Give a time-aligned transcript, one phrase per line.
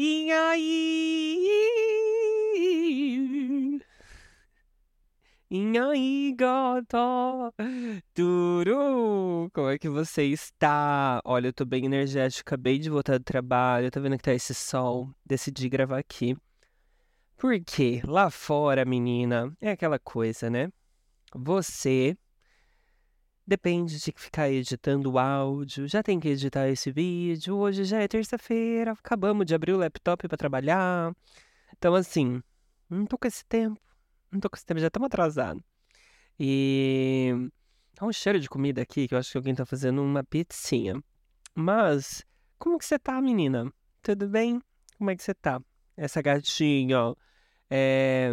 [0.00, 1.44] e aí?
[5.50, 6.38] E aí!
[9.52, 11.20] Como é que você está?
[11.24, 14.54] Olha, eu tô bem energética, acabei de voltar do trabalho, tá vendo que tá esse
[14.54, 15.10] sol?
[15.26, 16.36] Decidi gravar aqui.
[17.36, 18.00] Por quê?
[18.04, 20.70] Lá fora, menina, é aquela coisa, né?
[21.34, 22.16] Você
[23.48, 27.56] Depende de ficar editando o áudio, já tem que editar esse vídeo.
[27.56, 31.16] Hoje já é terça-feira, acabamos de abrir o laptop para trabalhar.
[31.74, 32.42] Então, assim,
[32.90, 33.80] não tô com esse tempo.
[34.30, 35.62] Não tô com esse tempo, já estamos atrasados.
[36.38, 37.50] E.
[37.98, 41.02] Há um cheiro de comida aqui que eu acho que alguém tá fazendo uma pizzinha.
[41.54, 42.22] Mas,
[42.58, 43.72] como que você tá, menina?
[44.02, 44.60] Tudo bem?
[44.98, 45.58] Como é que você tá?
[45.96, 47.14] Essa gatinha, ó.
[47.70, 48.30] É.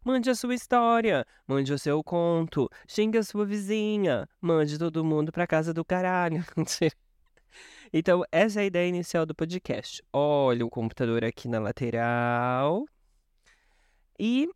[0.04, 5.32] Mande a sua história, mande o seu conto, xingue a sua vizinha, mande todo mundo
[5.32, 6.44] para casa do caralho.
[7.90, 10.02] então, essa é a ideia inicial do podcast.
[10.12, 12.84] Olha o computador aqui na lateral.
[14.20, 14.46] E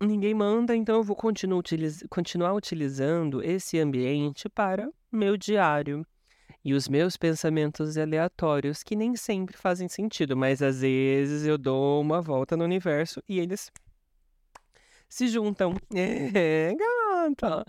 [0.00, 6.06] ninguém manda, então eu vou continuar, utiliz continuar utilizando esse ambiente para meu diário
[6.64, 12.00] e os meus pensamentos aleatórios, que nem sempre fazem sentido, mas às vezes eu dou
[12.00, 13.70] uma volta no universo e eles
[15.08, 15.74] se juntam.
[15.94, 17.64] É, gata!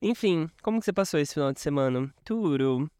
[0.00, 2.12] Enfim, como que você passou esse final de semana?
[2.24, 2.90] Tudo.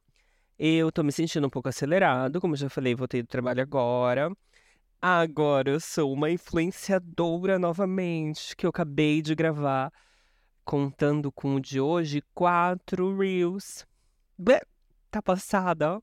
[0.59, 4.31] Eu tô me sentindo um pouco acelerado, como já falei, voltei do trabalho agora.
[5.00, 9.92] Agora eu sou uma influenciadora novamente, que eu acabei de gravar,
[10.64, 13.86] contando com o de hoje, quatro Reels.
[15.09, 16.03] Tá passada.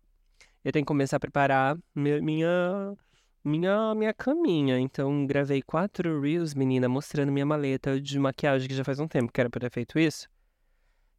[0.64, 2.96] Eu tenho que começar a preparar minha,
[3.44, 4.80] minha, minha caminha.
[4.80, 9.30] Então, gravei quatro Reels, menina, mostrando minha maleta de maquiagem, que já faz um tempo
[9.30, 10.30] que era pra ter feito isso.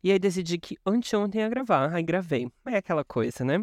[0.02, 2.50] E aí decidi que anteontem ia gravar, aí gravei.
[2.64, 3.62] É aquela coisa, né?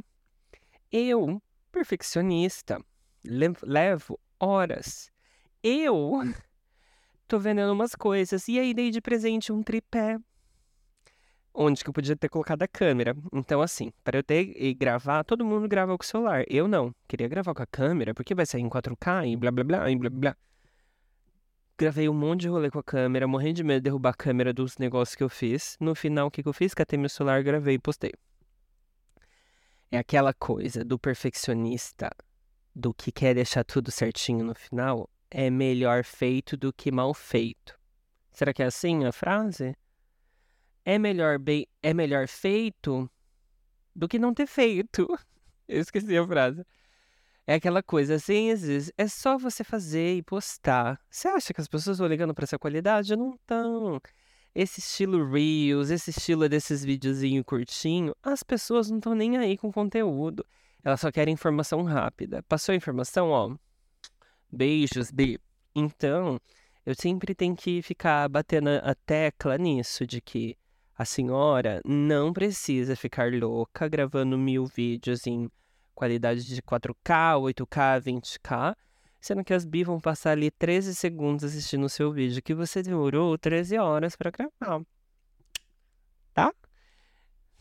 [0.91, 1.41] Eu,
[1.71, 2.79] perfeccionista,
[3.25, 5.11] levo horas.
[5.63, 6.21] Eu
[7.27, 8.47] tô vendendo umas coisas.
[8.47, 10.17] E aí dei de presente um tripé.
[11.53, 13.15] Onde que eu podia ter colocado a câmera.
[13.31, 16.43] Então, assim, para eu ter e gravar, todo mundo grava com o celular.
[16.47, 16.93] Eu não.
[17.07, 19.95] Queria gravar com a câmera, porque vai sair em 4K e blá blá blá e
[19.95, 20.35] blá blá.
[21.77, 24.53] Gravei um monte de rolê com a câmera, morrendo de medo de derrubar a câmera
[24.53, 25.77] dos negócios que eu fiz.
[25.79, 26.73] No final, o que, que eu fiz?
[26.73, 28.11] Catei meu celular, gravei e postei.
[29.91, 32.09] É aquela coisa do perfeccionista
[32.75, 37.77] do que quer deixar tudo certinho no final é melhor feito do que mal feito.
[38.31, 39.75] Será que é assim a frase?
[40.85, 43.09] É melhor bem, é melhor feito
[43.95, 45.07] do que não ter feito.
[45.67, 46.63] Eu esqueci a frase.
[47.45, 50.99] É aquela coisa às vezes é só você fazer e postar.
[51.09, 53.15] Você acha que as pessoas estão ligando para essa qualidade?
[53.15, 53.99] Não estão.
[54.55, 59.71] Esse estilo Reels, esse estilo desses videozinho curtinho, as pessoas não estão nem aí com
[59.71, 60.45] conteúdo.
[60.83, 62.43] Ela só quer informação rápida.
[62.43, 63.55] Passou a informação, ó.
[64.51, 65.39] Beijos, B.
[65.73, 66.39] Então,
[66.85, 70.57] eu sempre tenho que ficar batendo a tecla nisso, de que
[70.97, 75.49] a senhora não precisa ficar louca gravando mil vídeos em
[75.95, 78.75] qualidade de 4K, 8K, 20K,
[79.21, 82.83] sendo que as bi vão passar ali 13 segundos assistindo o seu vídeo que você
[82.83, 84.85] demorou 13 horas para gravar.
[86.33, 86.53] Tá?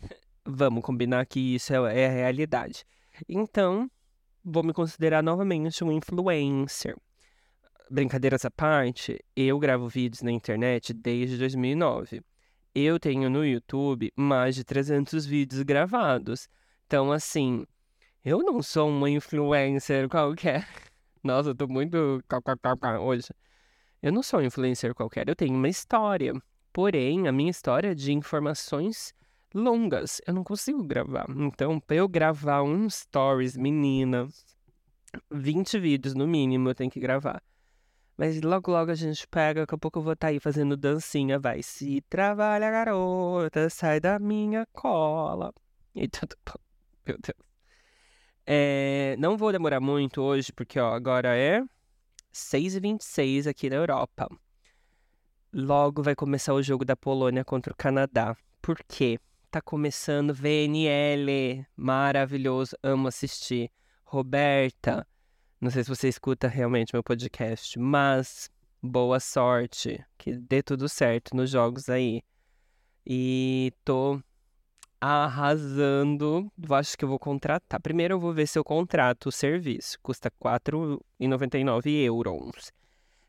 [0.45, 2.85] Vamos combinar que isso é, é a realidade.
[3.29, 3.91] Então,
[4.45, 6.97] vou me considerar novamente um influencer.
[7.91, 12.23] Brincadeiras à parte, eu gravo vídeos na internet desde 2009.
[12.75, 16.49] Eu tenho no YouTube mais de 300 vídeos gravados.
[16.87, 17.67] Então, assim,
[18.25, 20.67] eu não sou uma influencer qualquer.
[21.23, 22.23] Nossa, eu tô muito
[23.01, 23.29] hoje.
[24.03, 26.33] Eu não sou um influencer qualquer, eu tenho uma história.
[26.73, 29.15] Porém, a minha história é de informações
[29.55, 31.27] longas, eu não consigo gravar.
[31.31, 34.29] Então, para eu gravar um stories, menina,
[35.31, 37.43] 20 vídeos no mínimo eu tenho que gravar.
[38.17, 40.77] Mas logo, logo a gente pega, daqui a pouco eu vou estar tá aí fazendo
[40.77, 41.39] dancinha.
[41.39, 45.53] Vai se trabalha, garota, sai da minha cola.
[45.95, 46.55] E tudo bom.
[47.07, 47.53] Meu Deus.
[48.47, 51.63] É, não vou demorar muito hoje, porque ó, agora é
[52.33, 54.29] 6h26 aqui na Europa.
[55.53, 58.37] Logo vai começar o jogo da Polônia contra o Canadá.
[58.61, 59.19] Por quê?
[59.53, 61.67] Tá começando VNL.
[61.77, 63.71] Maravilhoso, amo assistir.
[64.03, 65.07] Roberta,
[65.61, 68.51] não sei se você escuta realmente meu podcast, mas
[68.83, 72.23] boa sorte, que dê tudo certo nos jogos aí.
[73.07, 74.23] E tô
[74.99, 76.51] arrasando.
[76.71, 77.79] Acho que eu vou contratar.
[77.79, 79.99] Primeiro eu vou ver se eu contrato o serviço.
[80.03, 82.73] Custa R$ 4,99 euros.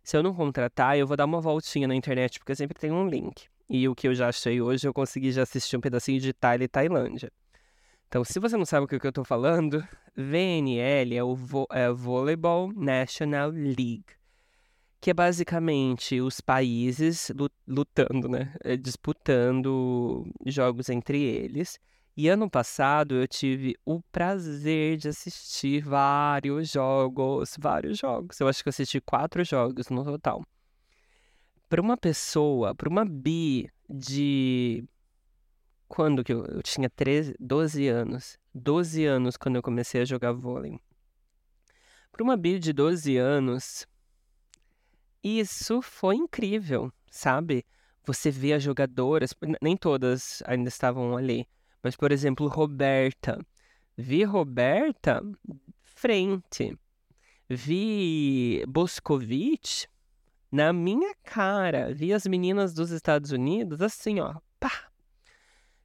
[0.01, 3.09] Se eu não contratar, eu vou dar uma voltinha na internet, porque sempre tem um
[3.09, 3.51] link.
[3.69, 6.65] E o que eu já achei hoje, eu consegui já assistir um pedacinho de Itália
[6.65, 7.31] e Tailândia.
[8.07, 9.83] Então, se você não sabe o que eu estou falando,
[10.15, 14.06] VNL é o Vo é Volleyball National League,
[15.01, 17.31] que é basicamente os países
[17.68, 18.54] lutando, né?
[18.63, 21.80] É, disputando jogos entre eles.
[22.15, 28.39] E ano passado eu tive o prazer de assistir vários jogos, vários jogos.
[28.39, 30.44] Eu acho que eu assisti quatro jogos no total.
[31.73, 34.87] Para uma pessoa, para uma bi de
[35.87, 38.37] quando que eu, eu tinha 13, 12 anos.
[38.53, 40.79] 12 anos quando eu comecei a jogar vôlei.
[42.11, 43.87] Para uma Bia de 12 anos,
[45.23, 47.65] isso foi incrível, sabe?
[48.05, 51.47] Você vê as jogadoras, nem todas ainda estavam ali,
[51.81, 53.43] mas por exemplo, Roberta.
[53.97, 55.23] Vi Roberta
[55.81, 56.77] frente.
[57.49, 59.91] Vi Boscovich
[60.53, 61.91] na minha cara.
[61.95, 64.71] Vi as meninas dos Estados Unidos assim, ó, pá,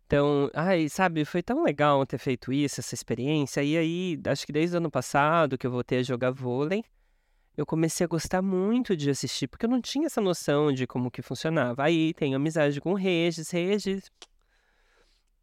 [0.05, 3.63] então, ai, sabe, foi tão legal ter feito isso, essa experiência.
[3.63, 6.85] E aí, acho que desde o ano passado que eu voltei a jogar vôlei,
[7.57, 11.11] eu comecei a gostar muito de assistir, porque eu não tinha essa noção de como
[11.11, 11.83] que funcionava.
[11.85, 14.11] Aí tenho amizade com o Regis, Regis.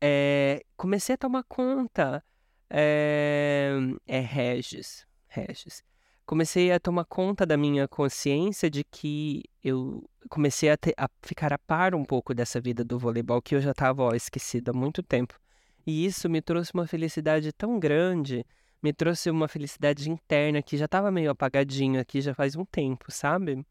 [0.01, 2.23] É, comecei a tomar conta.
[2.69, 3.71] É,
[4.07, 5.83] é Regis, Regis
[6.25, 11.53] comecei a tomar conta da minha consciência de que eu comecei a, ter, a ficar
[11.53, 15.03] a par um pouco dessa vida do voleibol que eu já estava esquecido há muito
[15.03, 15.39] tempo.
[15.85, 18.45] E isso me trouxe uma felicidade tão grande,
[18.81, 23.11] me trouxe uma felicidade interna que já estava meio apagadinha aqui já faz um tempo,
[23.11, 23.63] sabe?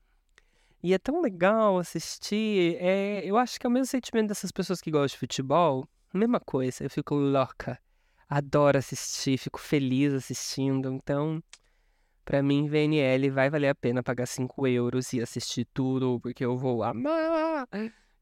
[0.83, 2.77] E é tão legal assistir.
[2.79, 5.89] É, eu acho que é o mesmo sentimento dessas pessoas que gostam de futebol.
[6.13, 7.81] Mesma coisa, eu fico louca.
[8.29, 10.93] Adoro assistir, fico feliz assistindo.
[10.93, 11.43] Então,
[12.25, 16.57] Pra mim, VNL vai valer a pena pagar 5 euros e assistir tudo, porque eu
[16.57, 17.69] vou amar.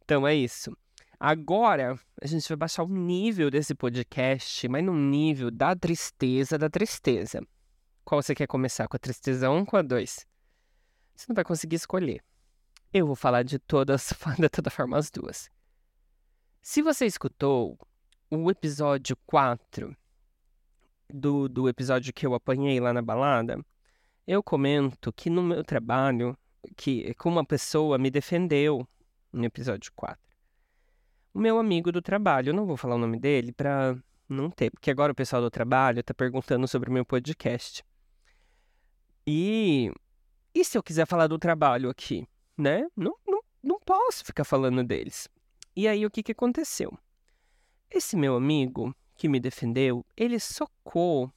[0.05, 0.77] Então é isso.
[1.21, 6.69] Agora, a gente vai baixar o nível desse podcast, mas no nível da tristeza da
[6.69, 7.41] tristeza.
[8.05, 8.89] Qual você quer começar?
[8.89, 10.27] Com a tristeza 1 ou com a 2?
[11.15, 12.25] Você não vai conseguir escolher.
[12.93, 15.49] Eu vou falar de todas, de toda forma, as duas.
[16.61, 17.79] Se você escutou
[18.29, 19.97] o episódio 4
[21.09, 23.65] do, do episódio que eu apanhei lá na balada,
[24.27, 26.37] eu comento que no meu trabalho,
[26.77, 28.87] que, que uma pessoa me defendeu
[29.33, 30.19] no episódio 4.
[31.35, 33.97] O meu amigo do trabalho, eu não vou falar o nome dele para
[34.29, 37.85] não ter, porque agora o pessoal do trabalho está perguntando sobre o meu podcast.
[39.27, 39.91] E,
[40.55, 42.27] e se eu quiser falar do trabalho aqui,
[42.57, 42.87] né?
[42.97, 45.29] Não, não, não posso ficar falando deles.
[45.75, 46.97] E aí o que, que aconteceu?
[47.91, 51.33] Esse meu amigo que me defendeu, ele socou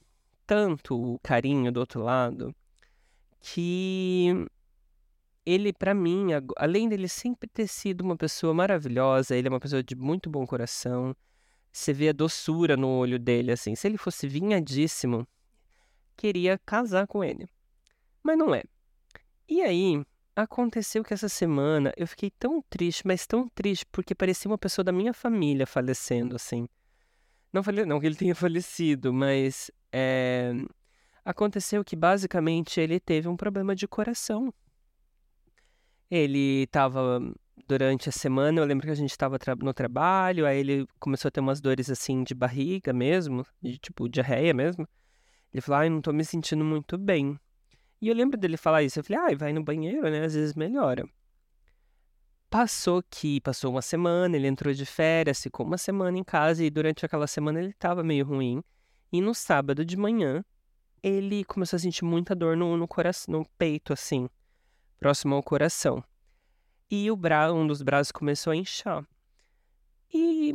[0.46, 2.54] tanto o carinho do outro lado
[3.40, 4.46] que
[5.44, 9.82] ele, para mim, além dele sempre ter sido uma pessoa maravilhosa, ele é uma pessoa
[9.82, 11.14] de muito bom coração.
[11.72, 13.74] Você vê a doçura no olho dele, assim.
[13.76, 15.26] Se ele fosse vinhadíssimo,
[16.16, 17.48] queria casar com ele.
[18.22, 18.64] Mas não é.
[19.48, 24.50] E aí, aconteceu que essa semana eu fiquei tão triste, mas tão triste, porque parecia
[24.50, 26.68] uma pessoa da minha família falecendo, assim.
[27.52, 30.52] Não, não que ele tenha falecido, mas é,
[31.26, 34.54] Aconteceu que basicamente ele teve um problema de coração.
[36.08, 37.20] Ele estava
[37.66, 41.28] durante a semana, eu lembro que a gente estava tra no trabalho, aí ele começou
[41.28, 44.88] a ter umas dores assim de barriga mesmo, de tipo diarreia mesmo.
[45.52, 47.36] Ele falou: "Ai, não tô me sentindo muito bem".
[48.00, 50.24] E eu lembro dele falar isso, eu falei: "Ai, vai no banheiro, né?
[50.26, 51.04] Às vezes melhora".
[52.48, 56.70] Passou que passou uma semana, ele entrou de férias, ficou uma semana em casa e
[56.70, 58.62] durante aquela semana ele estava meio ruim.
[59.12, 60.44] E no sábado de manhã,
[61.02, 64.28] ele começou a sentir muita dor no, no coração, no peito, assim,
[64.98, 66.02] próximo ao coração.
[66.90, 69.04] e o bra um dos braços começou a inchar.
[70.12, 70.54] E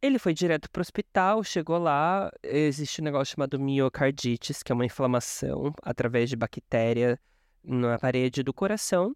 [0.00, 4.74] ele foi direto para o hospital, chegou lá, existe um negócio chamado miocardites, que é
[4.74, 7.18] uma inflamação através de bactéria
[7.64, 9.14] na parede do coração.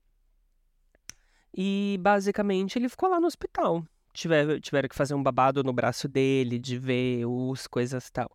[1.54, 3.84] E basicamente ele ficou lá no hospital.
[4.12, 8.30] Tiver, tiveram que fazer um babado no braço dele, de ver os coisas tal.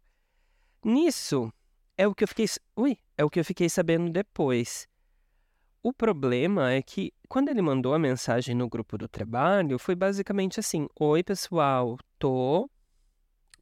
[0.83, 1.51] Nisso,
[1.97, 2.45] é o que eu fiquei.
[2.75, 4.87] Ui, é o que eu fiquei sabendo depois.
[5.81, 10.59] O problema é que quando ele mandou a mensagem no grupo do trabalho, foi basicamente
[10.59, 12.69] assim: Oi, pessoal, tô.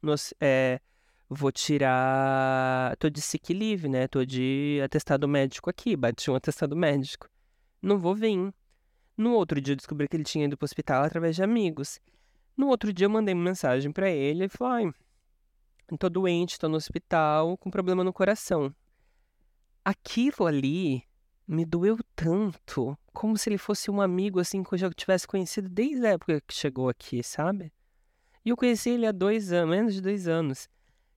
[0.02, 0.80] Nos, é,
[1.30, 2.96] vou tirar.
[2.98, 4.08] Tô de sick leave, né?
[4.08, 5.96] Tô de atestado médico aqui.
[5.96, 7.30] Bati um atestado médico.
[7.82, 8.54] Não vou vir.
[9.18, 12.00] No outro dia eu descobri que ele tinha ido pro hospital através de amigos.
[12.58, 14.94] No outro dia eu mandei uma mensagem para ele e falou: Ai,
[15.98, 18.74] tô doente, tô no hospital com problema no coração.
[19.84, 21.04] Aquilo ali
[21.48, 25.70] me doeu tanto, como se ele fosse um amigo assim que eu já tivesse conhecido
[25.70, 27.72] desde a época que chegou aqui, sabe?
[28.44, 30.68] E eu conheci ele há dois anos, menos de dois anos.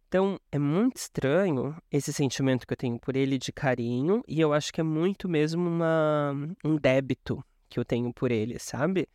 [0.08, 4.52] Então é muito estranho esse sentimento que eu tenho por ele de carinho, e eu
[4.52, 6.32] acho que é muito mesmo uma,
[6.64, 9.08] um débito que eu tenho por ele, sabe?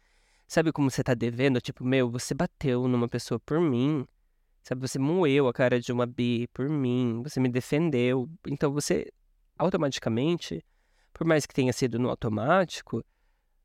[0.48, 1.60] Sabe como você tá devendo?
[1.60, 4.06] Tipo, meu, você bateu numa pessoa por mim.
[4.64, 8.30] Sabe, você moeu a cara de uma bi por mim, você me defendeu.
[8.48, 9.12] Então você
[9.58, 10.64] automaticamente
[11.14, 13.06] por mais que tenha sido no automático,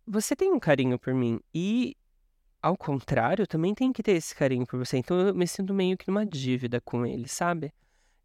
[0.07, 1.41] você tem um carinho por mim.
[1.53, 1.97] E,
[2.61, 4.99] ao contrário, também tem que ter esse carinho por você.
[4.99, 7.73] Então eu me sinto meio que numa dívida com ele, sabe?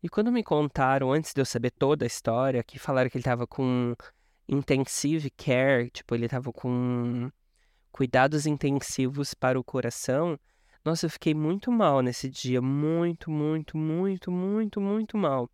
[0.01, 3.23] E quando me contaram, antes de eu saber toda a história, que falaram que ele
[3.23, 3.95] tava com
[4.47, 7.31] intensive care, tipo, ele tava com
[7.91, 10.37] cuidados intensivos para o coração.
[10.83, 15.49] Nossa, eu fiquei muito mal nesse dia, muito, muito, muito, muito, muito mal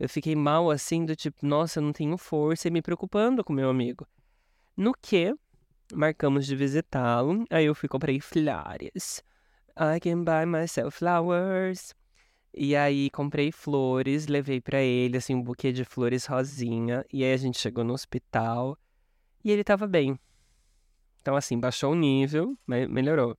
[0.00, 3.52] eu fiquei mal assim, do tipo, nossa, eu não tenho força e me preocupando com
[3.52, 4.08] meu amigo.
[4.74, 5.34] No que,
[5.92, 9.22] marcamos de visitá-lo, aí eu fui comprei flores.
[9.78, 11.94] I can buy myself flowers.
[12.54, 17.04] E aí comprei flores, levei para ele, assim, um buquê de flores rosinha.
[17.12, 18.78] E aí a gente chegou no hospital
[19.44, 20.18] e ele tava bem.
[21.20, 23.36] Então, assim, baixou o nível, melhorou.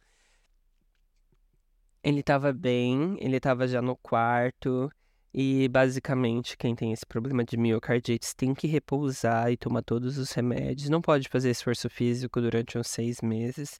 [2.03, 4.91] Ele tava bem, ele tava já no quarto.
[5.33, 10.31] E basicamente, quem tem esse problema de miocardite tem que repousar e tomar todos os
[10.33, 10.89] remédios.
[10.89, 13.79] Não pode fazer esforço físico durante uns seis meses.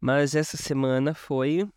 [0.00, 1.68] Mas essa semana foi.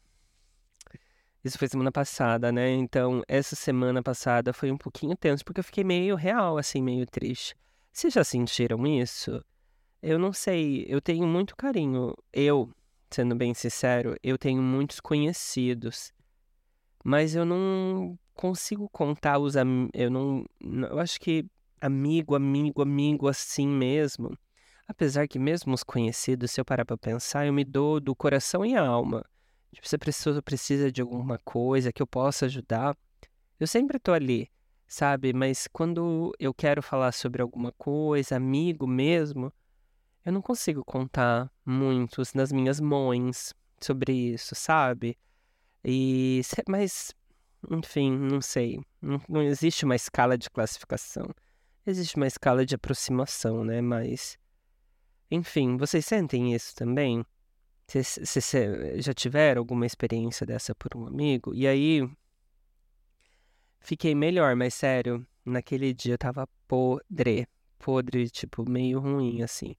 [1.43, 2.69] Isso foi semana passada, né?
[2.71, 7.07] Então, essa semana passada foi um pouquinho tenso, porque eu fiquei meio real, assim, meio
[7.07, 7.55] triste.
[7.91, 9.43] Vocês já sentiram isso?
[10.01, 12.15] Eu não sei, eu tenho muito carinho.
[12.31, 12.69] Eu,
[13.11, 16.13] sendo bem sincero, eu tenho muitos conhecidos.
[17.03, 19.91] Mas eu não consigo contar os amigos.
[19.93, 20.45] Eu não.
[20.61, 21.45] Eu acho que
[21.81, 24.37] amigo, amigo, amigo assim mesmo.
[24.87, 28.65] Apesar que mesmo os conhecidos, se eu parar pra pensar, eu me dou do coração
[28.65, 29.23] e alma.
[29.71, 32.97] Tipo, se a pessoa precisa de alguma coisa que eu possa ajudar,
[33.59, 34.49] eu sempre tô ali,
[34.87, 35.31] sabe?
[35.31, 39.53] Mas quando eu quero falar sobre alguma coisa, amigo mesmo,
[40.25, 45.17] eu não consigo contar muitos nas minhas mães sobre isso, sabe?
[45.83, 47.15] E mas
[47.69, 48.79] enfim, não sei.
[49.01, 51.33] Não, não existe uma escala de classificação.
[51.85, 53.81] Existe uma escala de aproximação, né?
[53.81, 54.37] Mas.
[55.29, 57.25] Enfim, vocês sentem isso também?
[57.87, 58.51] Vocês
[58.97, 61.53] já tiveram alguma experiência dessa por um amigo?
[61.53, 62.09] E aí.
[63.81, 67.47] Fiquei melhor, mas sério, naquele dia eu tava podre.
[67.77, 69.75] Podre, tipo, meio ruim, assim.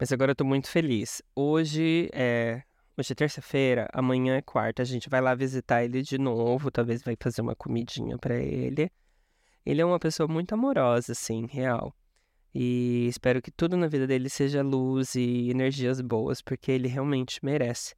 [0.00, 1.20] Mas agora eu tô muito feliz.
[1.36, 2.62] Hoje é
[2.96, 4.82] Hoje é terça-feira, amanhã é quarta.
[4.82, 6.70] A gente vai lá visitar ele de novo.
[6.70, 8.90] Talvez vai fazer uma comidinha para ele.
[9.64, 11.94] Ele é uma pessoa muito amorosa, assim, real.
[12.54, 17.42] E espero que tudo na vida dele seja luz e energias boas, porque ele realmente
[17.42, 17.94] merece.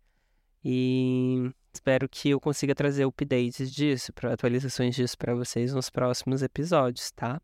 [0.64, 7.10] E espero que eu consiga trazer updates disso, atualizações disso para vocês nos próximos episódios,
[7.12, 7.40] tá?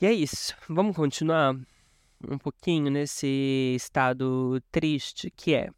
[0.00, 0.54] E é isso.
[0.68, 1.54] Vamos continuar
[2.28, 5.70] um pouquinho nesse estado triste que é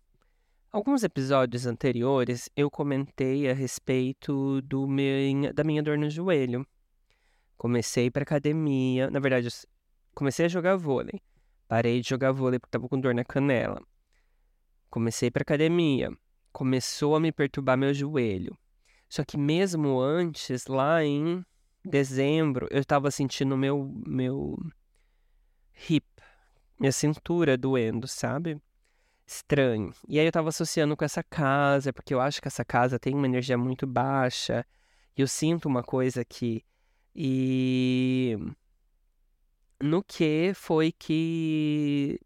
[0.76, 6.66] Alguns episódios anteriores eu comentei a respeito do meu, da minha dor no joelho.
[7.56, 9.48] Comecei para academia, na verdade,
[10.14, 11.22] comecei a jogar vôlei.
[11.66, 13.80] Parei de jogar vôlei porque estava com dor na canela.
[14.90, 16.10] Comecei para academia.
[16.52, 18.54] Começou a me perturbar meu joelho.
[19.08, 21.42] Só que mesmo antes, lá em
[21.82, 24.58] dezembro, eu estava sentindo meu meu
[25.88, 26.06] hip,
[26.78, 28.60] minha cintura doendo, sabe?
[29.26, 29.92] estranho.
[30.08, 33.14] E aí eu tava associando com essa casa, porque eu acho que essa casa tem
[33.14, 34.64] uma energia muito baixa.
[35.16, 36.64] E eu sinto uma coisa aqui.
[37.14, 38.36] E
[39.80, 42.20] no que foi que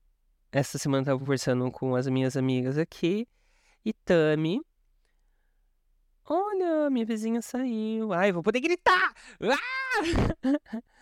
[0.53, 3.27] essa semana eu tava conversando com as minhas amigas aqui.
[3.85, 4.61] E Tami.
[6.27, 8.13] Olha, minha vizinha saiu.
[8.13, 9.15] Ai, vou poder gritar!
[9.43, 10.83] Ah!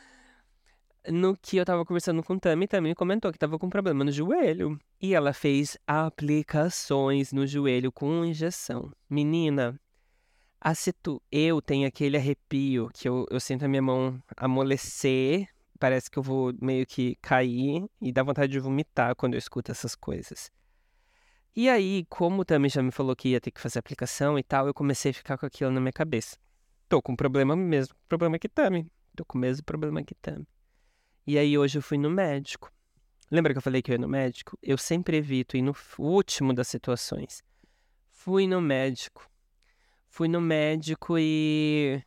[1.11, 4.79] no que eu tava conversando com Tami, Tami comentou que tava com problema no joelho.
[5.01, 8.93] E ela fez aplicações no joelho com injeção.
[9.09, 9.79] Menina,
[11.03, 15.49] tu eu tenho aquele arrepio que eu, eu sinto a minha mão amolecer.
[15.79, 19.71] Parece que eu vou meio que cair e dá vontade de vomitar quando eu escuto
[19.71, 20.51] essas coisas.
[21.55, 24.43] E aí, como o Tami já me falou que ia ter que fazer aplicação e
[24.43, 26.37] tal, eu comecei a ficar com aquilo na minha cabeça.
[26.89, 28.91] Tô com problema mesmo, problema que Tami.
[29.17, 30.47] Tô com o mesmo problema que Tami.
[31.29, 32.73] E aí hoje eu fui no médico.
[33.31, 34.59] Lembra que eu falei que eu ia no médico?
[34.63, 37.43] Eu sempre evito ir no último das situações.
[38.11, 39.29] Fui no médico.
[40.09, 42.03] Fui no médico e.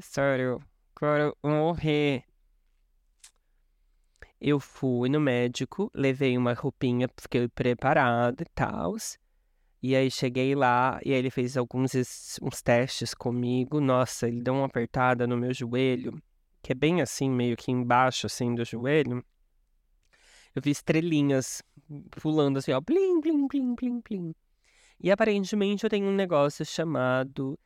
[0.00, 0.60] Sério,
[0.98, 2.24] quero morrer.
[4.40, 8.96] Eu fui no médico, levei uma roupinha, fiquei preparado e tal.
[9.80, 11.92] E aí cheguei lá e aí ele fez alguns
[12.42, 13.80] uns testes comigo.
[13.80, 16.20] Nossa, ele deu uma apertada no meu joelho
[16.64, 19.22] que é bem assim, meio que embaixo, assim, do joelho,
[20.54, 21.62] eu vi estrelinhas
[22.22, 24.34] pulando assim, ó, plim, plim, plim, plim, plim.
[24.98, 27.58] E aparentemente eu tenho um negócio chamado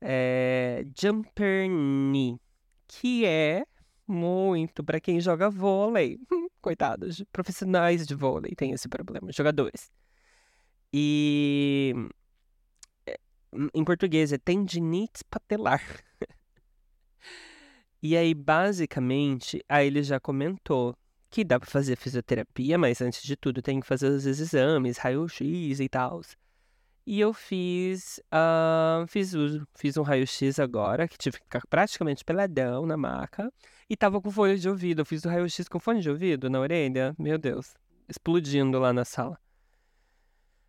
[0.00, 2.36] é, jumper knee,
[2.88, 3.64] que é
[4.08, 6.18] muito para quem joga vôlei.
[6.60, 9.92] Coitados, profissionais de vôlei têm esse problema, jogadores.
[10.92, 11.94] E
[13.06, 13.16] é,
[13.72, 15.80] em português é tendinite patelar.
[18.02, 20.96] E aí, basicamente, aí ele já comentou
[21.30, 25.80] que dá para fazer fisioterapia, mas antes de tudo tem que fazer os exames, raio-x
[25.80, 26.20] e tal.
[27.06, 29.32] E eu fiz, uh, fiz,
[29.76, 33.52] fiz um raio-x agora, que tive que ficar praticamente peladão na maca.
[33.88, 35.02] E tava com fone de ouvido.
[35.02, 37.14] Eu fiz o raio-x com fone de ouvido na orelha.
[37.18, 37.74] Meu Deus,
[38.08, 39.38] explodindo lá na sala.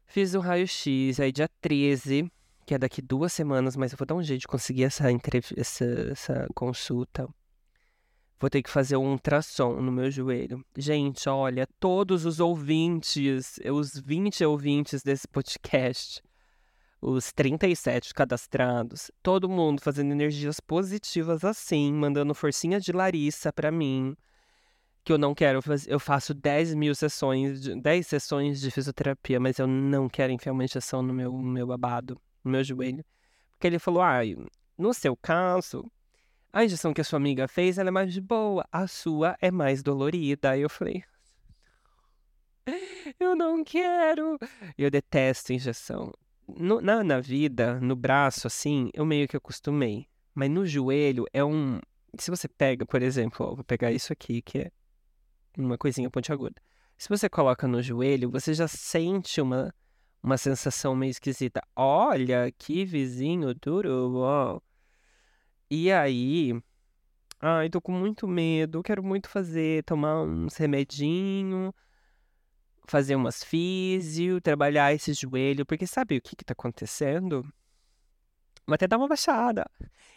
[0.06, 2.32] Fiz o raio-x, aí dia 13
[2.66, 5.06] que é daqui duas semanas, mas eu vou dar um jeito de conseguir essa,
[5.58, 7.28] essa, essa consulta.
[8.40, 10.66] Vou ter que fazer um ultrassom no meu joelho.
[10.78, 16.22] Gente, olha, todos os ouvintes, os 20 ouvintes desse podcast,
[17.00, 24.16] os 37 cadastrados, todo mundo fazendo energias positivas assim, mandando forcinha de Larissa pra mim.
[25.06, 25.92] Que eu não quero fazer.
[25.92, 30.54] Eu faço 10 mil sessões, de, 10 sessões de fisioterapia, mas eu não quero enfiar
[30.54, 33.04] uma injeção no meu, no meu babado no meu joelho.
[33.52, 34.20] Porque ele falou: ah,
[34.78, 35.90] no seu caso,
[36.52, 39.82] a injeção que a sua amiga fez ela é mais boa, a sua é mais
[39.82, 40.52] dolorida.
[40.52, 41.04] Aí eu falei:
[43.20, 44.38] eu não quero.
[44.78, 46.12] Eu detesto injeção.
[46.48, 50.08] No, na, na vida, no braço, assim, eu meio que acostumei.
[50.36, 51.80] Mas no joelho é um.
[52.18, 54.72] Se você pega, por exemplo, ó, vou pegar isso aqui, que é
[55.58, 56.62] uma coisinha pontiaguda.
[56.98, 59.74] Se você coloca no joelho, você já sente uma
[60.24, 61.62] uma sensação meio esquisita.
[61.76, 64.62] Olha, que vizinho duro.
[65.70, 66.54] E aí,
[67.42, 71.74] ai, tô com muito medo, quero muito fazer, tomar uns remedinho,
[72.88, 77.44] fazer umas físio, trabalhar esse joelho, porque sabe o que que tá acontecendo?
[78.66, 79.70] Vou até dar uma baixada.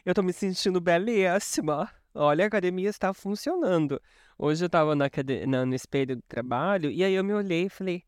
[0.05, 1.91] Eu tô me sentindo belíssima.
[2.15, 4.01] Olha, a academia está funcionando.
[4.39, 5.07] Hoje eu tava na,
[5.49, 8.05] na, no espelho do trabalho e aí eu me olhei e falei,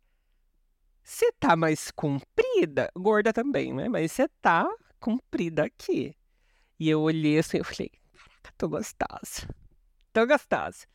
[1.08, 3.88] você tá mais comprida, gorda também, né?
[3.88, 4.68] Mas você tá
[5.00, 6.14] comprida aqui.
[6.78, 9.48] E eu olhei assim, eu falei, caraca, tô gostosa.
[10.12, 10.86] Tô gostosa.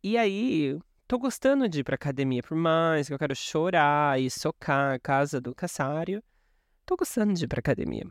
[0.00, 0.78] E aí,
[1.08, 4.98] tô gostando de ir pra academia, por mais que eu quero chorar e socar a
[5.00, 6.22] casa do caçário.
[6.86, 8.06] Tô gostando de ir pra academia.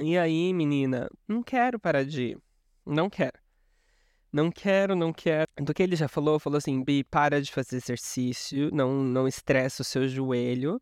[0.00, 2.38] E aí, menina, não quero parar de ir.
[2.84, 3.38] Não quero.
[4.32, 5.48] Não quero, não quero.
[5.62, 9.82] Do que ele já falou, falou assim: Bi, para de fazer exercício, não, não estressa
[9.82, 10.80] o seu joelho.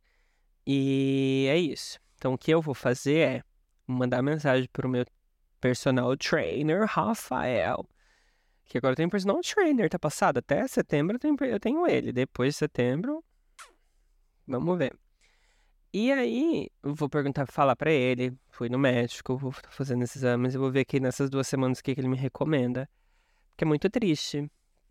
[0.66, 1.98] E é isso.
[2.16, 3.42] Então, o que eu vou fazer é
[3.86, 5.04] mandar mensagem pro meu
[5.60, 7.86] personal trainer, Rafael.
[8.64, 10.38] Que agora tem personal trainer, tá passado?
[10.38, 12.12] Até setembro eu tenho, ele.
[12.12, 13.22] Depois de setembro,
[14.46, 14.96] vamos ver.
[15.92, 18.36] E aí, vou perguntar, falar para ele.
[18.48, 20.54] Fui no médico, vou fazendo esses exames.
[20.54, 22.88] Eu vou ver aqui nessas duas semanas o que, que ele me recomenda
[23.56, 24.50] que é muito triste.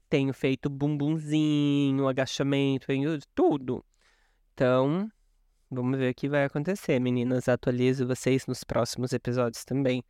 [0.10, 2.88] Tenho feito bumbumzinho, agachamento,
[3.34, 3.84] tudo.
[4.54, 5.10] Então,
[5.71, 7.49] vamos ver o que vai acontecer, meninas.
[7.49, 10.04] Atualizo vocês nos próximos episódios também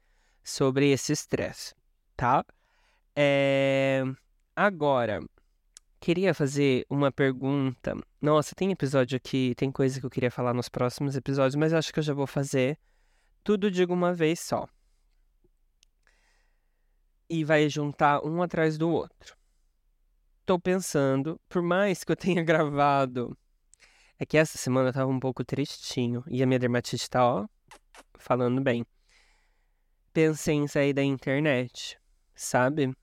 [0.43, 1.73] sobre esse estresse,
[2.17, 2.45] tá?
[3.15, 4.03] É...
[4.55, 5.21] Agora,
[5.99, 7.95] queria fazer uma pergunta.
[8.21, 11.93] Nossa, tem episódio aqui, tem coisa que eu queria falar nos próximos episódios, mas acho
[11.93, 12.77] que eu já vou fazer
[13.43, 14.67] tudo de uma vez só
[17.33, 19.35] e vai juntar um atrás do outro.
[20.45, 23.35] tô pensando, por mais que eu tenha gravado,
[24.19, 27.47] é que essa semana eu tava um pouco tristinho e a minha dermatite tá, ó,
[28.13, 28.85] falando bem.
[30.13, 31.99] Pensei em sair da internet,
[32.35, 32.95] sabe?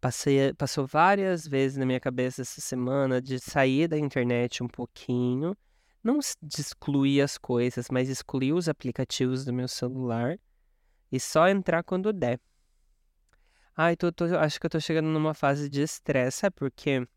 [0.00, 5.56] Passei, passou várias vezes na minha cabeça essa semana de sair da internet um pouquinho,
[6.04, 10.38] não de excluir as coisas, mas excluir os aplicativos do meu celular
[11.10, 12.38] e só entrar quando der.
[13.82, 17.08] Ai, tô, tô, acho que eu tô chegando numa fase de estresse, sabe por quê?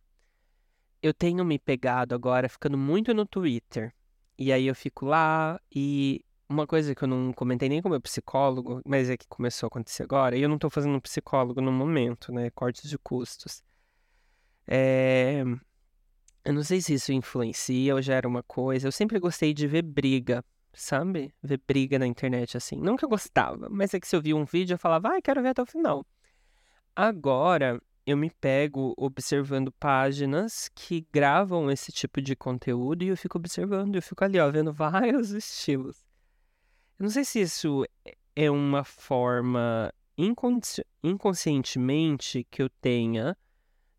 [1.01, 3.93] Eu tenho me pegado agora ficando muito no Twitter.
[4.37, 7.99] E aí eu fico lá e uma coisa que eu não comentei nem com meu
[7.99, 11.59] psicólogo, mas é que começou a acontecer agora, e eu não tô fazendo um psicólogo
[11.59, 12.49] no momento, né?
[12.51, 13.61] Cortes de custos.
[14.65, 15.43] É...
[16.45, 18.87] Eu não sei se isso influencia ou já era uma coisa.
[18.87, 21.33] Eu sempre gostei de ver briga, sabe?
[21.43, 22.77] Ver briga na internet assim.
[22.77, 25.17] Não que eu gostava, mas é que se eu via um vídeo eu falava, ai,
[25.17, 26.05] ah, quero ver até o final.
[26.95, 33.37] Agora eu me pego observando páginas que gravam esse tipo de conteúdo e eu fico
[33.37, 36.05] observando, eu fico ali, ó, vendo vários estilos.
[36.99, 37.85] Eu não sei se isso
[38.35, 43.35] é uma forma inconsci inconscientemente que eu tenha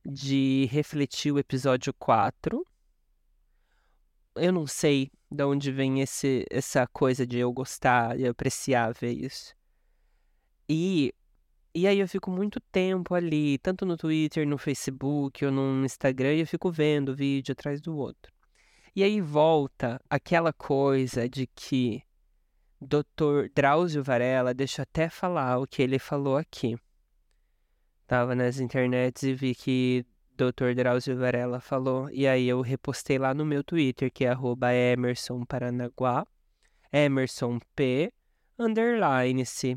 [0.07, 2.67] de refletir o episódio 4.
[4.37, 9.13] Eu não sei de onde vem esse, essa coisa de eu gostar, e apreciar ver
[9.13, 9.55] isso.
[10.69, 11.13] E,
[11.75, 16.35] e aí eu fico muito tempo ali, tanto no Twitter, no Facebook ou no Instagram,
[16.35, 18.33] e eu fico vendo vídeo atrás do outro.
[18.95, 22.03] E aí volta aquela coisa de que
[22.81, 23.49] Dr.
[23.55, 26.77] Drauzio Varela, deixa eu até falar o que ele falou aqui.
[28.07, 30.07] Tava nas internets e vi que
[30.37, 30.75] Dr.
[30.77, 32.09] Drauzio Varela falou.
[32.11, 36.27] E aí eu repostei lá no meu Twitter, que é arroba Emerson Paranaguá.
[36.93, 38.13] Emerson P.
[38.59, 39.77] Underline-se.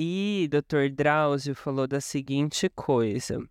[0.00, 0.94] E Dr.
[0.94, 3.44] Drauzio falou da seguinte coisa.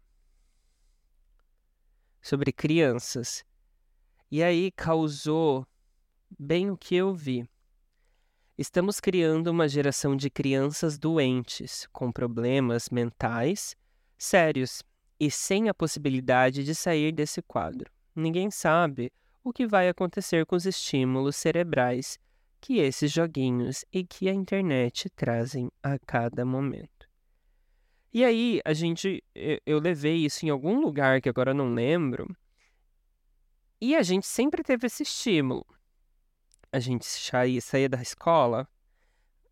[2.22, 3.44] Sobre crianças.
[4.32, 5.68] E aí causou
[6.40, 7.46] bem o que eu vi.
[8.58, 13.76] Estamos criando uma geração de crianças doentes, com problemas mentais
[14.18, 14.82] sérios
[15.20, 17.92] e sem a possibilidade de sair desse quadro.
[18.16, 19.12] Ninguém sabe
[19.44, 22.18] o que vai acontecer com os estímulos cerebrais
[22.68, 27.08] que esses joguinhos e que a internet trazem a cada momento.
[28.14, 29.24] E aí, a gente,
[29.66, 32.28] eu levei isso em algum lugar que agora não lembro,
[33.80, 35.66] e a gente sempre teve esse estímulo
[36.72, 38.68] a gente saía, da escola,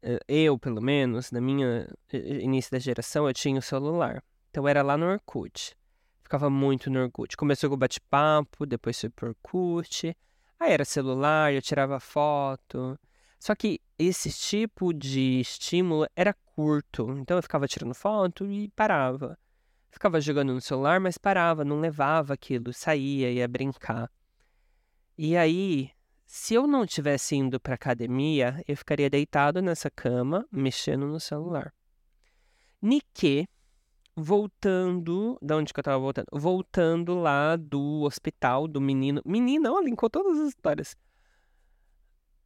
[0.01, 4.23] eh, eu, pelo menos, na minha início da geração, eu tinha o celular.
[4.49, 5.75] Então era lá no Orkut.
[6.21, 7.35] Ficava muito no Orkut.
[7.37, 10.15] Começou com o bate-papo, depois foi pro Orkut.
[10.59, 12.97] Aí era celular, eu tirava foto.
[13.39, 17.11] Só que esse tipo de estímulo era curto.
[17.19, 19.37] Então eu ficava tirando foto e parava.
[19.89, 24.11] Ficava jogando no celular, mas parava, não levava aquilo, saía, ia brincar.
[25.17, 25.91] E aí,
[26.25, 31.73] se eu não tivesse indo para academia, eu ficaria deitado nessa cama, mexendo no celular.
[32.81, 33.47] Nique,
[34.15, 36.27] voltando, da onde que eu tava voltando?
[36.31, 39.21] Voltando lá do hospital do menino.
[39.25, 40.95] Menina, olha, linkou todas as histórias.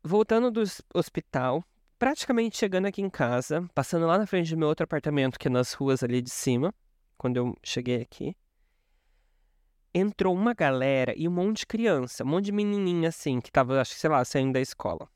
[0.04, 1.64] Voltando do hospital,
[1.98, 5.52] praticamente chegando aqui em casa, passando lá na frente do meu outro apartamento, que é
[5.52, 6.74] nas ruas ali de cima,
[7.18, 8.36] quando eu cheguei aqui
[9.94, 13.82] entrou uma galera e um monte de criança, um monte de menininha assim, que tava,
[13.82, 15.10] acho que, sei lá, saindo da escola.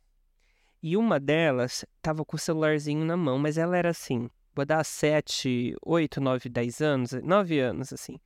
[0.82, 4.84] E uma delas tava com o celularzinho na mão, mas ela era assim, vou dar
[4.84, 8.20] 7, 8, 9, 10 anos, 9 anos assim.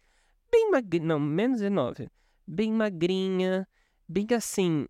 [0.52, 2.10] Bem magrinha, não, menos de 9.
[2.46, 3.68] Bem magrinha,
[4.08, 4.88] bem assim,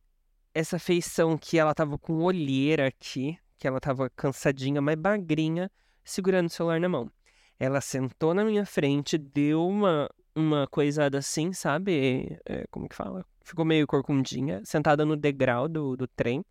[0.54, 5.72] essa feição que ela tava com olheira aqui, que ela tava cansadinha, mas magrinha,
[6.04, 7.12] segurando o celular na mão.
[7.60, 12.40] Ela sentou na minha frente, deu uma, uma coisada assim, sabe?
[12.46, 13.26] É, como que fala?
[13.42, 16.44] Ficou meio corcundinha, sentada no degrau do, do trem.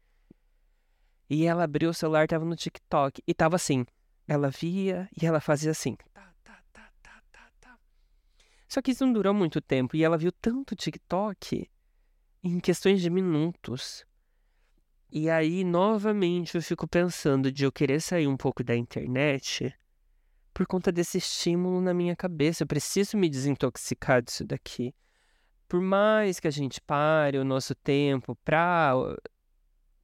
[1.28, 3.22] E ela abriu o celular, tava no TikTok.
[3.26, 3.84] E tava assim.
[4.26, 5.96] Ela via e ela fazia assim.
[6.12, 7.78] Tá, tá, tá, tá, tá, tá.
[8.68, 9.96] Só que isso não durou muito tempo.
[9.96, 11.70] E ela viu tanto TikTok
[12.42, 14.04] em questões de minutos.
[15.10, 19.72] E aí, novamente, eu fico pensando de eu querer sair um pouco da internet
[20.52, 22.62] por conta desse estímulo na minha cabeça.
[22.62, 24.94] Eu preciso me desintoxicar disso daqui.
[25.68, 28.94] Por mais que a gente pare o nosso tempo para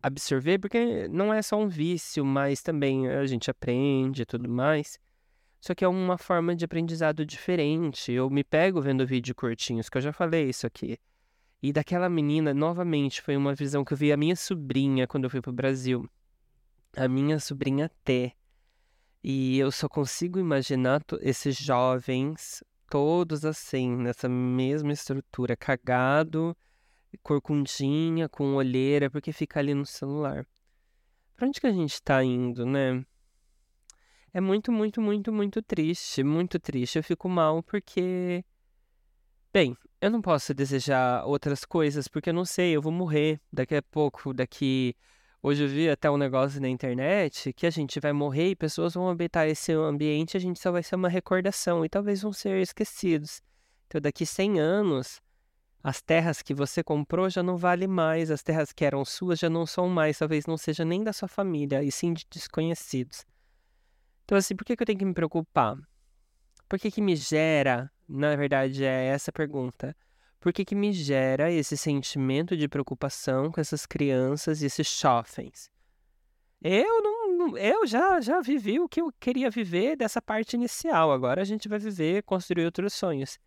[0.02, 4.98] absorver, porque não é só um vício, mas também a gente aprende e tudo mais.
[5.60, 8.10] Só que é uma forma de aprendizado diferente.
[8.10, 10.98] Eu me pego vendo vídeos curtinhos, que eu já falei isso aqui.
[11.62, 15.30] E daquela menina, novamente, foi uma visão que eu vi a minha sobrinha quando eu
[15.30, 16.10] fui pro Brasil.
[16.96, 18.32] A minha sobrinha T.
[19.22, 26.56] E eu só consigo imaginar esses jovens todos assim, nessa mesma estrutura, cagado,
[27.18, 30.46] corcundinha, com olheira, porque fica ali no celular.
[31.36, 33.04] Pra onde que a gente tá indo, né?
[34.34, 36.96] É muito, muito, muito, muito triste, muito triste.
[36.96, 38.44] Eu fico mal porque.
[39.52, 43.76] Bem, eu não posso desejar outras coisas porque eu não sei, eu vou morrer daqui
[43.76, 44.96] a pouco, daqui.
[45.42, 48.94] Hoje eu vi até um negócio na internet que a gente vai morrer e pessoas
[48.94, 52.32] vão habitar esse ambiente e a gente só vai ser uma recordação e talvez vão
[52.32, 53.42] ser esquecidos.
[53.86, 55.20] Então, daqui 100 anos,
[55.82, 59.50] as terras que você comprou já não valem mais, as terras que eram suas já
[59.50, 63.26] não são mais, talvez não seja nem da sua família, e sim de desconhecidos.
[64.24, 65.76] Então, assim, por que, que eu tenho que me preocupar?
[66.68, 69.96] Por que, que me gera, na verdade, é essa pergunta.
[70.38, 75.70] Por que, que me gera esse sentimento de preocupação com essas crianças e esses jovens?
[76.62, 81.12] Eu não, eu já, já vivi o que eu queria viver dessa parte inicial.
[81.12, 83.38] Agora a gente vai viver, construir outros sonhos.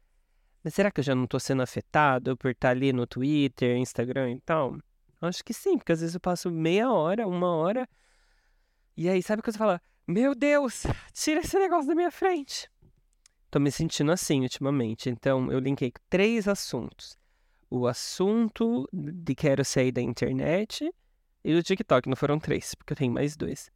[0.65, 4.31] Mas será que eu já não estou sendo afetado por estar ali no Twitter, Instagram
[4.31, 4.75] e tal?
[5.21, 7.87] Acho que sim, porque às vezes eu passo meia hora, uma hora,
[8.97, 9.79] e aí sabe o que você fala?
[10.07, 10.81] Meu Deus,
[11.13, 12.67] tira esse negócio da minha frente.
[13.51, 15.07] Tô me sentindo assim ultimamente.
[15.07, 17.15] Então, eu linkei três assuntos:
[17.69, 20.91] o assunto de quero sair da internet
[21.43, 22.09] e do TikTok.
[22.09, 23.69] Não foram três, porque eu tenho mais dois.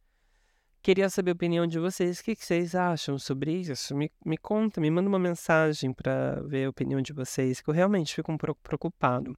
[0.82, 2.20] Queria saber a opinião de vocês.
[2.20, 3.94] O que, vocês acham sobre isso?
[3.94, 7.74] Me, me conta, me manda uma mensagem para ver a opinião de vocês, que eu
[7.74, 9.36] realmente fico um pouco preocupado.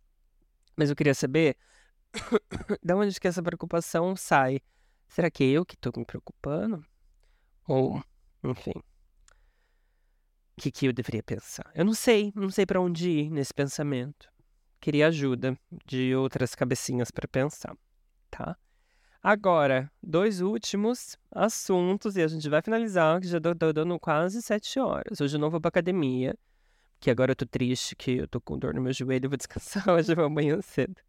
[0.76, 1.56] Mas eu queria saber
[2.80, 4.60] de onde que essa preocupação sai.
[5.08, 6.86] Será que é eu que estou me preocupando?
[7.66, 8.00] Ou,
[8.44, 8.72] enfim.
[10.56, 11.68] O que, que eu deveria pensar?
[11.74, 14.30] Eu não sei, não sei para onde ir nesse pensamento.
[14.80, 17.76] Queria ajuda de outras cabecinhas para pensar,
[18.30, 18.56] tá?
[19.24, 24.80] Agora, dois últimos assuntos e a gente vai finalizar, que já tô, dando quase sete
[24.80, 25.20] horas.
[25.20, 26.36] Hoje eu não vou pra academia,
[26.98, 29.88] que agora eu tô triste, que eu tô com dor no meu joelho, vou descansar
[29.94, 31.00] hoje amanhã cedo.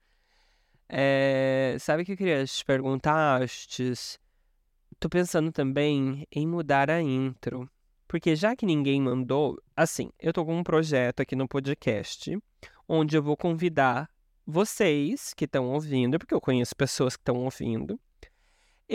[0.88, 4.20] É, sabe o que eu queria te perguntar, Astes?
[5.00, 7.68] Tô pensando também em mudar a intro.
[8.08, 12.38] Porque já que ninguém mandou, assim, eu tô com um projeto aqui no podcast
[12.88, 14.08] onde eu vou convidar
[14.46, 18.00] vocês que estão ouvindo, porque eu conheço pessoas que estão ouvindo.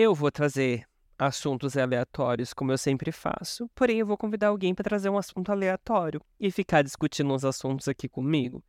[0.01, 0.87] Eu vou trazer
[1.19, 5.51] assuntos aleatórios, como eu sempre faço, porém eu vou convidar alguém para trazer um assunto
[5.51, 8.63] aleatório e ficar discutindo os assuntos aqui comigo.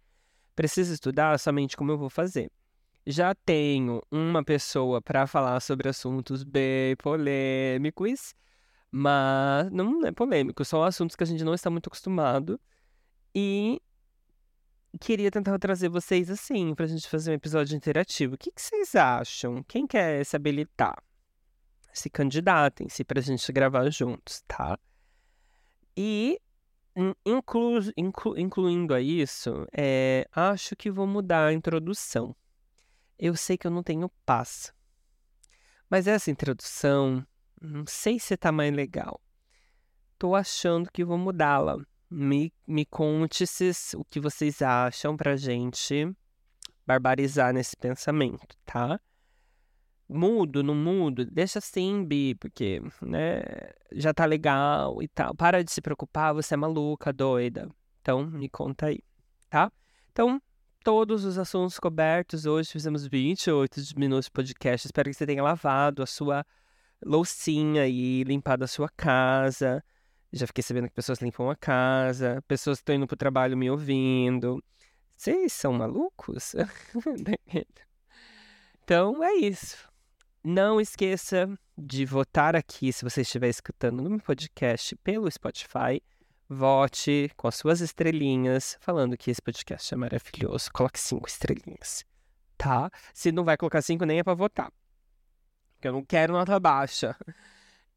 [0.56, 2.52] Preciso estudar somente como eu vou fazer
[3.06, 8.34] já tenho uma pessoa para falar sobre assuntos bem polêmicos,
[8.92, 12.60] mas não é polêmico, são assuntos que a gente não está muito acostumado.
[13.36, 13.80] E
[15.00, 18.34] queria tentar trazer vocês assim, para a gente fazer um episódio interativo.
[18.34, 19.63] O que, que vocês acham?
[19.68, 20.98] Quem quer se habilitar?
[21.93, 24.78] Se candidatem-se para a gente gravar juntos, tá?
[25.95, 26.39] E
[27.25, 32.36] inclu, inclu, incluindo a isso, é, acho que vou mudar a introdução.
[33.17, 34.73] Eu sei que eu não tenho paz.
[35.89, 37.25] Mas essa introdução,
[37.60, 39.19] não sei se tá mais legal.
[40.17, 41.78] Tô achando que vou mudá-la.
[42.10, 43.43] Me, me conte
[43.95, 46.12] o que vocês acham pra gente
[46.86, 48.99] barbarizar nesse pensamento, tá?
[50.10, 53.41] Mudo, não mudo, deixa assim, Bi, porque, né,
[53.91, 55.36] já tá legal e tal.
[55.36, 57.69] Para de se preocupar, você é maluca, doida.
[58.02, 59.00] Então, me conta aí,
[59.50, 59.72] tá?
[60.12, 60.41] Então,
[60.84, 62.45] todos os assuntos cobertos.
[62.45, 64.88] Hoje fizemos 28 minutos de podcast.
[64.88, 66.45] Espero que você tenha lavado a sua
[67.04, 69.84] loucinha e limpado a sua casa.
[70.32, 74.63] Já fiquei sabendo que pessoas limpam a casa, pessoas estão indo pro trabalho me ouvindo.
[75.17, 76.56] Vocês são malucos?
[78.84, 79.88] então é isso.
[80.43, 86.02] Não esqueça de votar aqui se você estiver escutando no meu podcast pelo Spotify
[86.47, 90.71] vote com as suas estrelinhas, falando que esse podcast é maravilhoso.
[90.71, 92.06] Coloque cinco estrelinhas,
[92.58, 92.89] tá?
[93.13, 94.71] Se não vai colocar cinco, nem é pra votar.
[95.73, 97.17] Porque eu não quero nota baixa.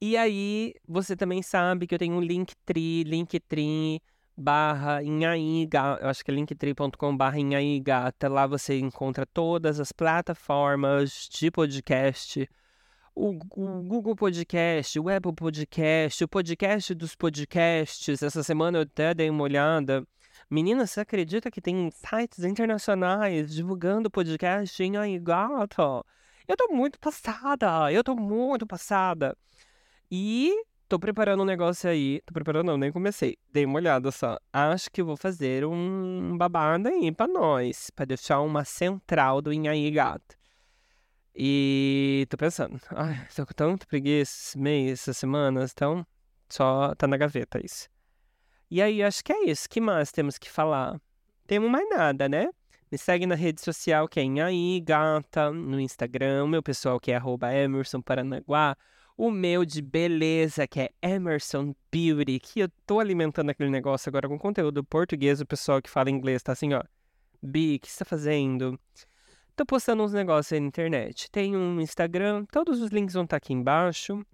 [0.00, 4.02] E aí, você também sabe que eu tenho um Linktree, Linktree
[4.36, 8.28] barra Inhaíga, eu acho que é linktree.com barra Inhaígata.
[8.28, 12.48] Lá você encontra todas as plataformas de podcast
[13.14, 18.22] o, Google Podcast, o Apple Podcast, o podcast dos podcasts.
[18.22, 20.06] Essa semana eu até dei uma olhada.
[20.50, 26.04] Menina, você acredita que tem sites internacionais divulgando podcast em gata?
[26.48, 29.36] Eu tô muito passada, eu tô muito passada.
[30.10, 30.52] E
[30.92, 32.20] tô preparando um negócio aí.
[32.26, 33.38] Tô preparando, não, nem comecei.
[33.50, 34.38] Dei uma olhada só.
[34.52, 39.90] Acho que vou fazer um babado aí pra nós, pra deixar uma central do Inhaí
[39.90, 40.36] Gata.
[41.34, 46.06] E tô pensando, ai, tô com tanta preguiça esse mês, essas semanas, então
[46.46, 47.88] só tá na gaveta isso.
[48.70, 49.66] E aí, acho que é isso.
[49.70, 51.00] que mais temos que falar?
[51.46, 52.50] Temos mais nada, né?
[52.90, 57.16] Me segue na rede social que é aí, gata, no Instagram, meu pessoal que é
[57.16, 58.76] arroba Emerson Paranaguá,
[59.16, 64.28] o meu de beleza, que é Emerson Beauty, que eu tô alimentando aquele negócio agora
[64.28, 66.82] com conteúdo português, o pessoal que fala inglês tá assim, ó.
[67.42, 68.78] Bi, o que você tá fazendo?
[69.54, 71.30] Tô postando uns negócios aí na internet.
[71.30, 74.24] Tem um Instagram, todos os links vão estar tá aqui embaixo.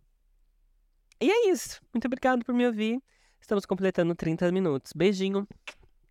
[1.20, 1.80] E é isso.
[1.92, 3.02] Muito obrigado por me ouvir.
[3.40, 4.92] Estamos completando 30 minutos.
[4.94, 5.46] Beijinho.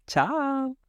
[0.06, 0.87] Tchau!